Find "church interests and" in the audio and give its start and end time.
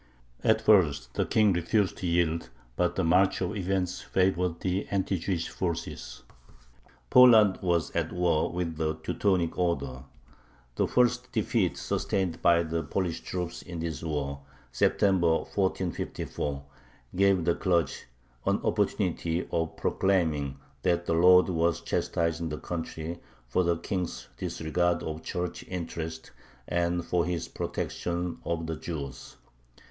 25.21-27.05